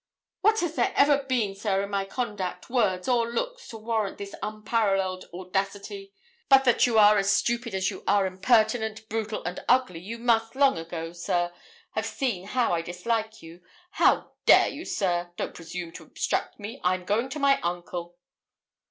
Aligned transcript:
'What 0.41 0.61
has 0.61 0.73
there 0.73 0.93
ever 0.95 1.19
been, 1.25 1.53
sir, 1.53 1.83
in 1.83 1.91
my 1.91 2.05
conduct, 2.05 2.71
words, 2.71 3.07
or 3.07 3.29
looks, 3.31 3.67
to 3.67 3.77
warrant 3.77 4.17
this 4.17 4.33
unparalleled 4.41 5.25
audacity? 5.31 6.11
But 6.49 6.63
that 6.63 6.87
you 6.87 6.97
are 6.97 7.19
as 7.19 7.31
stupid 7.31 7.75
as 7.75 7.91
you 7.91 8.03
are 8.07 8.25
impertinent, 8.25 9.07
brutal, 9.09 9.43
and 9.43 9.63
ugly, 9.69 9.99
you 9.99 10.17
must, 10.17 10.55
long 10.55 10.79
ago, 10.79 11.13
sir, 11.13 11.51
have 11.91 12.07
seen 12.07 12.45
how 12.47 12.73
I 12.73 12.81
dislike 12.81 13.43
you. 13.43 13.61
How 13.91 14.31
dare 14.47 14.69
you, 14.69 14.85
sir? 14.85 15.33
Don't 15.37 15.53
presume 15.53 15.91
to 15.91 16.03
obstruct 16.05 16.59
me; 16.59 16.81
I'm 16.83 17.05
going 17.05 17.29
to 17.29 17.37
my 17.39 17.61
uncle.' 17.61 18.17